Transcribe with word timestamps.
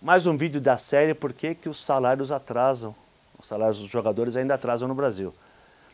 mais 0.00 0.26
um 0.26 0.36
vídeo 0.36 0.60
da 0.60 0.78
série 0.78 1.12
Por 1.12 1.32
que, 1.32 1.54
que 1.54 1.68
os 1.68 1.84
salários 1.84 2.30
atrasam, 2.30 2.94
os 3.38 3.46
salários 3.46 3.78
dos 3.78 3.90
jogadores 3.90 4.36
ainda 4.36 4.54
atrasam 4.54 4.86
no 4.86 4.94
Brasil. 4.94 5.34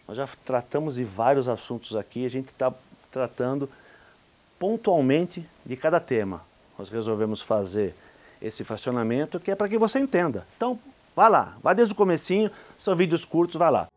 Nós 0.06 0.16
já 0.16 0.28
tratamos 0.44 0.96
de 0.96 1.04
vários 1.04 1.48
assuntos 1.48 1.96
aqui, 1.96 2.26
a 2.26 2.30
gente 2.30 2.48
está 2.48 2.72
tratando 3.10 3.68
pontualmente 4.58 5.48
de 5.64 5.76
cada 5.76 5.98
tema. 5.98 6.42
Nós 6.78 6.90
resolvemos 6.90 7.40
fazer 7.40 7.94
esse 8.42 8.62
fracionamento 8.62 9.40
que 9.40 9.50
é 9.50 9.54
para 9.54 9.68
que 9.68 9.78
você 9.78 9.98
entenda. 9.98 10.46
Então, 10.56 10.78
vá 11.16 11.28
lá, 11.28 11.56
vá 11.62 11.72
desde 11.72 11.94
o 11.94 11.96
comecinho, 11.96 12.50
são 12.76 12.94
vídeos 12.94 13.24
curtos, 13.24 13.56
vá 13.56 13.70
lá. 13.70 13.88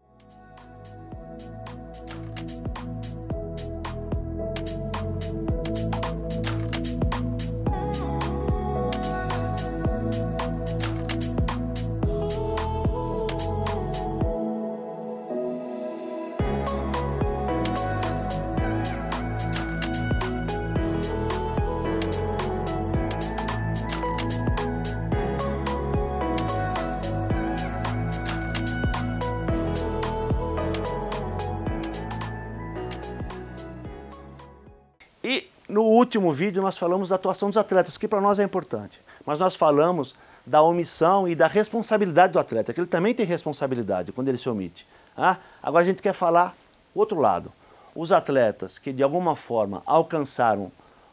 E 35.23 35.49
no 35.67 35.83
último 35.83 36.31
vídeo 36.31 36.61
nós 36.61 36.77
falamos 36.77 37.09
da 37.09 37.15
atuação 37.15 37.49
dos 37.49 37.57
atletas, 37.57 37.97
que 37.97 38.07
para 38.07 38.21
nós 38.21 38.39
é 38.39 38.43
importante. 38.43 39.01
Mas 39.25 39.39
nós 39.39 39.57
falamos 39.57 40.15
da 40.45 40.61
omissão 40.61 41.27
e 41.27 41.35
da 41.35 41.47
responsabilidade 41.47 42.31
do 42.31 42.39
atleta, 42.39 42.73
que 42.73 42.79
ele 42.79 42.87
também 42.87 43.13
tem 43.13 43.25
responsabilidade 43.25 44.13
quando 44.13 44.29
ele 44.29 44.37
se 44.37 44.47
omite. 44.47 44.87
Ah, 45.17 45.37
agora 45.63 45.83
a 45.83 45.87
gente 45.87 46.01
quer 46.01 46.13
falar 46.13 46.55
outro 46.93 47.19
lado. 47.19 47.51
Os 47.95 48.11
atletas 48.11 48.77
que 48.77 48.93
de 48.93 49.01
alguma 49.01 49.35
forma 49.35 49.81
alcançaram 49.85 50.71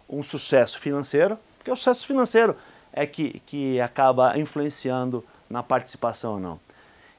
um 0.08 0.22
sucesso 0.22 0.78
financeiro, 0.78 1.38
porque 1.56 1.70
o 1.70 1.77
sucesso 1.77 2.06
financeiro 2.06 2.55
é 2.92 3.06
que, 3.06 3.41
que 3.46 3.80
acaba 3.80 4.38
influenciando 4.38 5.24
na 5.48 5.62
participação 5.62 6.34
ou 6.34 6.41
não. 6.41 6.61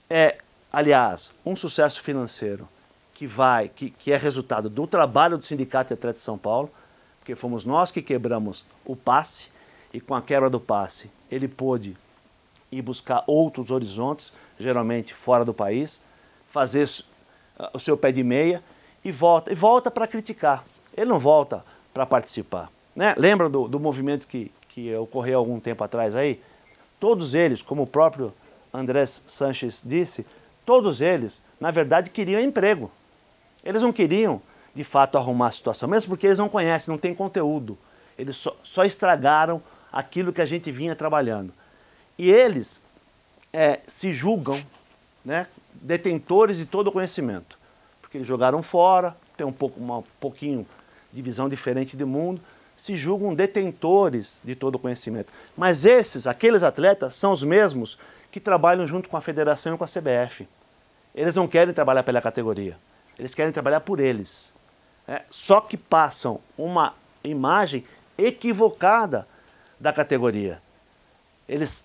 É, 0.09 0.37
aliás, 0.71 1.31
um 1.43 1.55
sucesso 1.55 2.01
financeiro 2.01 2.69
que 3.13 3.25
vai, 3.25 3.69
que, 3.69 3.89
que 3.89 4.11
é 4.11 4.17
resultado 4.17 4.69
do 4.69 4.85
trabalho 4.85 5.37
do 5.37 5.45
Sindicato 5.45 5.87
de 5.87 5.93
Atletas 5.95 6.21
de 6.21 6.25
São 6.25 6.37
Paulo, 6.37 6.69
porque 7.19 7.33
fomos 7.33 7.65
nós 7.65 7.89
que 7.89 8.01
quebramos 8.01 8.63
o 8.85 8.95
passe, 8.95 9.49
e 9.91 9.99
com 9.99 10.13
a 10.13 10.21
quebra 10.21 10.49
do 10.49 10.59
passe 10.59 11.09
ele 11.31 11.47
pôde 11.47 11.97
ir 12.71 12.81
buscar 12.81 13.23
outros 13.25 13.71
horizontes, 13.71 14.33
geralmente 14.59 15.13
fora 15.13 15.45
do 15.45 15.53
país, 15.53 16.01
fazer 16.55 16.89
o 17.73 17.79
seu 17.79 17.97
pé 17.97 18.13
de 18.13 18.23
meia 18.23 18.63
e 19.03 19.11
volta, 19.11 19.51
e 19.51 19.55
volta 19.55 19.91
para 19.91 20.07
criticar. 20.07 20.63
Ele 20.95 21.09
não 21.09 21.19
volta 21.19 21.65
para 21.93 22.05
participar. 22.05 22.71
Né? 22.95 23.13
Lembra 23.17 23.49
do, 23.49 23.67
do 23.67 23.77
movimento 23.77 24.25
que, 24.25 24.49
que 24.69 24.95
ocorreu 24.95 25.37
algum 25.37 25.59
tempo 25.59 25.83
atrás 25.83 26.15
aí? 26.15 26.41
Todos 26.97 27.33
eles, 27.33 27.61
como 27.61 27.83
o 27.83 27.87
próprio 27.87 28.33
Andrés 28.73 29.21
Sanches 29.27 29.81
disse, 29.83 30.25
todos 30.65 31.01
eles, 31.01 31.43
na 31.59 31.71
verdade, 31.71 32.09
queriam 32.09 32.39
emprego. 32.39 32.89
Eles 33.61 33.81
não 33.81 33.91
queriam, 33.91 34.41
de 34.73 34.85
fato, 34.85 35.17
arrumar 35.17 35.47
a 35.47 35.51
situação, 35.51 35.89
mesmo 35.89 36.07
porque 36.07 36.25
eles 36.25 36.39
não 36.39 36.47
conhecem, 36.47 36.89
não 36.89 36.97
têm 36.97 37.13
conteúdo. 37.13 37.77
Eles 38.17 38.37
só, 38.37 38.55
só 38.63 38.85
estragaram 38.85 39.61
aquilo 39.91 40.31
que 40.31 40.41
a 40.41 40.45
gente 40.45 40.71
vinha 40.71 40.95
trabalhando. 40.95 41.51
E 42.17 42.31
eles 42.31 42.79
é, 43.51 43.81
se 43.87 44.13
julgam 44.13 44.63
né, 45.23 45.47
detentores 45.81 46.57
de 46.57 46.65
todo 46.65 46.87
o 46.87 46.91
conhecimento, 46.91 47.57
porque 48.01 48.17
eles 48.17 48.27
jogaram 48.27 48.61
fora, 48.61 49.15
tem 49.37 49.45
um, 49.45 49.51
pouco, 49.51 49.79
uma, 49.79 49.99
um 49.99 50.03
pouquinho 50.19 50.65
de 51.11 51.21
visão 51.21 51.47
diferente 51.47 51.95
do 51.95 52.05
mundo, 52.05 52.41
se 52.75 52.95
julgam 52.95 53.33
detentores 53.33 54.39
de 54.43 54.55
todo 54.55 54.75
o 54.75 54.79
conhecimento. 54.79 55.31
Mas 55.55 55.85
esses, 55.85 56.27
aqueles 56.27 56.63
atletas, 56.63 57.15
são 57.15 57.31
os 57.31 57.41
mesmos 57.41 57.97
que 58.31 58.39
trabalham 58.39 58.85
junto 58.85 59.07
com 59.07 59.15
a 59.15 59.21
federação 59.21 59.75
e 59.75 59.77
com 59.77 59.83
a 59.83 59.87
CBF. 59.87 60.47
Eles 61.13 61.35
não 61.35 61.47
querem 61.47 61.73
trabalhar 61.73 62.03
pela 62.03 62.21
categoria. 62.21 62.77
Eles 63.17 63.33
querem 63.33 63.53
trabalhar 63.53 63.79
por 63.79 63.99
eles. 64.01 64.53
É, 65.07 65.21
só 65.29 65.61
que 65.61 65.77
passam 65.77 66.41
uma 66.57 66.93
imagem 67.23 67.85
equivocada 68.17 69.25
da 69.79 69.93
categoria. 69.93 70.61
Eles 71.47 71.83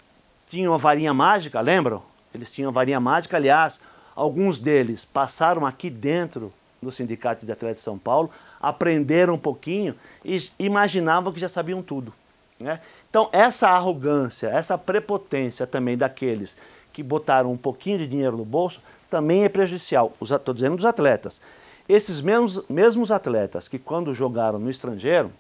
tinham 0.49 0.75
a 0.75 0.79
varinha 0.79 1.15
mágica, 1.15 1.61
lembram? 1.61 2.03
Eles 2.35 2.51
tinham 2.51 2.73
varinha 2.73 3.01
mágica, 3.01 3.37
aliás, 3.37 3.81
alguns 4.15 4.59
deles 4.59 5.05
passaram 5.05 5.67
aqui 5.67 5.91
dentro 5.91 6.53
do 6.81 6.91
Sindicato 6.91 7.45
de 7.45 7.53
Atletas 7.53 7.79
de 7.79 7.83
São 7.83 7.99
Paulo, 7.99 8.31
aprenderam 8.61 9.35
um 9.35 9.39
pouquinho 9.39 9.95
e 10.25 10.51
imaginavam 10.59 11.33
que 11.33 11.41
já 11.41 11.49
sabiam 11.49 11.83
tudo. 11.83 12.13
Né? 12.59 12.81
Então, 13.09 13.29
essa 13.33 13.69
arrogância, 13.69 14.49
essa 14.49 14.77
prepotência 14.79 15.67
também 15.67 15.97
daqueles 15.97 16.57
que 16.93 17.03
botaram 17.03 17.53
um 17.53 17.57
pouquinho 17.57 17.99
de 17.99 18.07
dinheiro 18.07 18.37
no 18.37 18.45
bolso, 18.45 18.81
também 19.09 19.45
é 19.45 19.49
prejudicial. 19.49 20.13
Estou 20.21 20.55
dizendo 20.55 20.77
dos 20.77 20.85
atletas. 20.85 21.41
Esses 21.89 22.21
mesmos, 22.21 22.63
mesmos 22.69 23.11
atletas 23.11 23.67
que 23.67 23.79
quando 23.79 24.15
jogaram 24.15 24.59
no 24.59 24.71
estrangeiro, 24.71 25.33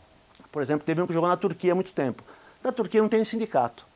por 0.50 0.60
exemplo, 0.62 0.84
teve 0.84 1.00
um 1.00 1.06
que 1.06 1.12
jogou 1.12 1.28
na 1.28 1.36
Turquia 1.36 1.72
há 1.72 1.74
muito 1.74 1.92
tempo. 1.92 2.24
Na 2.62 2.72
Turquia 2.72 3.00
não 3.00 3.08
tem 3.08 3.24
sindicato. 3.24 3.86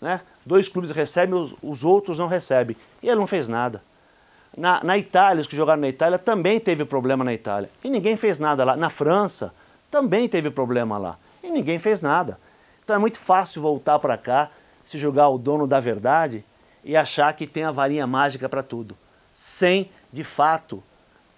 Né? 0.00 0.20
Dois 0.44 0.68
clubes 0.68 0.90
recebem, 0.90 1.34
os, 1.34 1.54
os 1.62 1.84
outros 1.84 2.18
não 2.18 2.26
recebem. 2.26 2.76
E 3.02 3.08
ele 3.08 3.20
não 3.20 3.26
fez 3.26 3.48
nada. 3.48 3.82
Na, 4.56 4.82
na, 4.82 4.98
Itália, 4.98 5.40
os 5.42 5.46
que 5.46 5.54
jogaram 5.54 5.80
na 5.80 5.88
Itália 5.88 6.18
também 6.18 6.58
teve 6.58 6.84
problema 6.84 7.22
na 7.24 7.32
Itália. 7.32 7.70
E 7.84 7.90
ninguém 7.90 8.16
fez 8.16 8.38
nada 8.38 8.64
lá. 8.64 8.76
Na 8.76 8.90
França 8.90 9.54
também 9.90 10.28
teve 10.28 10.50
problema 10.50 10.98
lá. 10.98 11.16
E 11.42 11.50
ninguém 11.50 11.78
fez 11.78 12.00
nada. 12.00 12.38
Então 12.82 12.96
é 12.96 12.98
muito 12.98 13.18
fácil 13.18 13.62
voltar 13.62 13.98
para 13.98 14.16
cá, 14.16 14.50
se 14.84 14.98
jogar 14.98 15.28
o 15.28 15.38
dono 15.38 15.66
da 15.66 15.78
verdade 15.78 16.44
e 16.84 16.96
achar 16.96 17.32
que 17.34 17.46
tem 17.46 17.62
a 17.62 17.70
varinha 17.70 18.06
mágica 18.06 18.48
para 18.48 18.62
tudo 18.62 18.96
sem, 19.40 19.90
de 20.12 20.22
fato, 20.22 20.82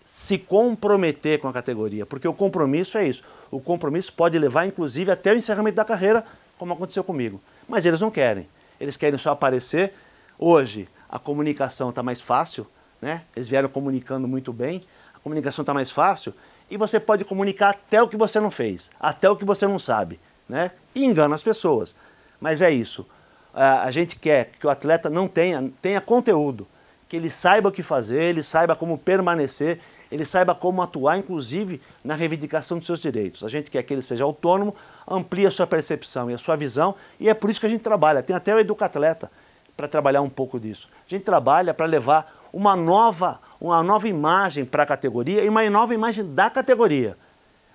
se 0.04 0.36
comprometer 0.36 1.38
com 1.38 1.46
a 1.46 1.52
categoria, 1.52 2.04
porque 2.04 2.26
o 2.26 2.34
compromisso 2.34 2.98
é 2.98 3.06
isso. 3.06 3.22
O 3.48 3.60
compromisso 3.60 4.12
pode 4.12 4.36
levar, 4.38 4.66
inclusive, 4.66 5.10
até 5.10 5.32
o 5.32 5.36
encerramento 5.36 5.76
da 5.76 5.84
carreira, 5.84 6.24
como 6.58 6.72
aconteceu 6.72 7.04
comigo. 7.04 7.40
Mas 7.72 7.86
eles 7.86 8.02
não 8.02 8.10
querem. 8.10 8.46
Eles 8.78 8.98
querem 8.98 9.18
só 9.18 9.30
aparecer. 9.30 9.94
Hoje, 10.38 10.86
a 11.08 11.18
comunicação 11.18 11.88
está 11.88 12.02
mais 12.02 12.20
fácil, 12.20 12.66
né? 13.00 13.22
Eles 13.34 13.48
vieram 13.48 13.66
comunicando 13.70 14.28
muito 14.28 14.52
bem. 14.52 14.84
A 15.14 15.18
comunicação 15.20 15.62
está 15.62 15.72
mais 15.72 15.90
fácil 15.90 16.34
e 16.70 16.76
você 16.76 17.00
pode 17.00 17.24
comunicar 17.24 17.70
até 17.70 18.02
o 18.02 18.08
que 18.08 18.16
você 18.16 18.38
não 18.38 18.50
fez, 18.50 18.90
até 19.00 19.30
o 19.30 19.36
que 19.36 19.44
você 19.46 19.66
não 19.66 19.78
sabe, 19.78 20.20
né? 20.46 20.70
E 20.94 21.02
engana 21.02 21.34
as 21.34 21.42
pessoas. 21.42 21.94
Mas 22.38 22.60
é 22.60 22.70
isso. 22.70 23.06
A 23.54 23.90
gente 23.90 24.16
quer 24.16 24.50
que 24.60 24.66
o 24.66 24.70
atleta 24.70 25.08
não 25.08 25.26
tenha, 25.26 25.70
tenha 25.80 26.00
conteúdo 26.02 26.68
que 27.08 27.16
ele 27.16 27.30
saiba 27.30 27.70
o 27.70 27.72
que 27.72 27.82
fazer, 27.82 28.22
ele 28.22 28.42
saiba 28.42 28.76
como 28.76 28.98
permanecer, 28.98 29.80
ele 30.12 30.26
saiba 30.26 30.54
como 30.54 30.82
atuar, 30.82 31.16
inclusive 31.16 31.80
na 32.04 32.14
reivindicação 32.14 32.76
dos 32.76 32.86
seus 32.86 33.00
direitos. 33.00 33.42
A 33.42 33.48
gente 33.48 33.70
quer 33.70 33.82
que 33.82 33.94
ele 33.94 34.02
seja 34.02 34.24
autônomo, 34.24 34.76
amplie 35.08 35.46
a 35.46 35.50
sua 35.50 35.66
percepção 35.66 36.30
e 36.30 36.34
a 36.34 36.38
sua 36.38 36.54
visão, 36.54 36.94
e 37.18 37.30
é 37.30 37.34
por 37.34 37.50
isso 37.50 37.58
que 37.58 37.64
a 37.64 37.68
gente 37.68 37.80
trabalha. 37.80 38.22
Tem 38.22 38.36
até 38.36 38.54
o 38.54 38.58
Educatleta 38.58 39.30
para 39.74 39.88
trabalhar 39.88 40.20
um 40.20 40.28
pouco 40.28 40.60
disso. 40.60 40.86
A 41.06 41.08
gente 41.08 41.24
trabalha 41.24 41.72
para 41.72 41.86
levar 41.86 42.46
uma 42.52 42.76
nova, 42.76 43.40
uma 43.58 43.82
nova 43.82 44.06
imagem 44.06 44.66
para 44.66 44.82
a 44.82 44.86
categoria 44.86 45.42
e 45.42 45.48
uma 45.48 45.68
nova 45.70 45.94
imagem 45.94 46.34
da 46.34 46.50
categoria. 46.50 47.16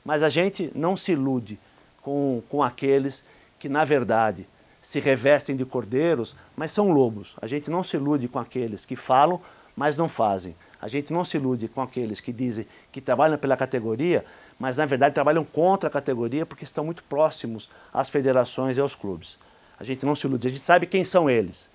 Mas 0.05 0.21
a 0.21 0.29
gente 0.29 0.71
não 0.75 0.95
se 0.95 1.13
ilude 1.13 1.59
com, 2.03 2.43
com 2.49 2.61
aqueles 2.61 3.25
que, 3.57 3.67
na 3.67 3.83
verdade, 3.83 4.47
se 4.79 4.99
revestem 4.99 5.55
de 5.55 5.65
cordeiros, 5.65 6.35
mas 6.55 6.71
são 6.71 6.91
lobos. 6.91 7.35
A 7.41 7.47
gente 7.47 7.67
não 7.67 7.83
se 7.83 7.97
ilude 7.97 8.27
com 8.27 8.37
aqueles 8.37 8.85
que 8.85 8.95
falam, 8.95 9.41
mas 9.75 9.97
não 9.97 10.07
fazem. 10.07 10.55
A 10.81 10.87
gente 10.87 11.11
não 11.11 11.25
se 11.25 11.37
ilude 11.37 11.67
com 11.67 11.81
aqueles 11.81 12.19
que 12.19 12.31
dizem 12.31 12.65
que 12.91 13.01
trabalham 13.01 13.37
pela 13.37 13.57
categoria, 13.57 14.23
mas 14.59 14.77
na 14.77 14.85
verdade 14.85 15.15
trabalham 15.15 15.43
contra 15.43 15.89
a 15.89 15.91
categoria 15.91 16.45
porque 16.45 16.63
estão 16.63 16.85
muito 16.85 17.03
próximos 17.03 17.69
às 17.93 18.09
federações 18.09 18.77
e 18.77 18.79
aos 18.79 18.95
clubes. 18.95 19.37
A 19.79 19.83
gente 19.83 20.05
não 20.05 20.15
se 20.15 20.25
ilude, 20.27 20.47
a 20.47 20.51
gente 20.51 20.63
sabe 20.63 20.85
quem 20.85 21.03
são 21.03 21.29
eles. 21.29 21.69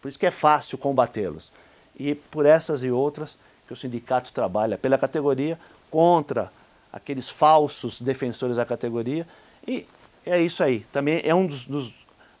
Por 0.00 0.08
isso 0.08 0.18
que 0.18 0.26
é 0.26 0.30
fácil 0.30 0.78
combatê-los. 0.78 1.52
E 1.98 2.14
por 2.14 2.46
essas 2.46 2.82
e 2.82 2.90
outras 2.90 3.36
que 3.66 3.72
o 3.72 3.76
sindicato 3.76 4.32
trabalha 4.32 4.76
pela 4.76 4.98
categoria 4.98 5.58
contra 5.90 6.50
aqueles 6.92 7.28
falsos 7.28 8.00
defensores 8.00 8.56
da 8.56 8.64
categoria. 8.64 9.26
E 9.66 9.86
é 10.24 10.40
isso 10.40 10.62
aí. 10.62 10.80
Também 10.92 11.20
é 11.24 11.34
um 11.34 11.46
dos, 11.46 11.64
dos 11.64 11.92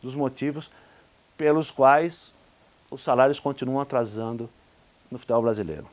dos 0.02 0.14
motivos 0.14 0.68
pelos 1.38 1.70
quais 1.70 2.34
os 2.90 3.02
salários 3.02 3.38
continuam 3.38 3.80
atrasando 3.80 4.50
no 5.10 5.18
futebol 5.18 5.42
brasileiro. 5.42 5.86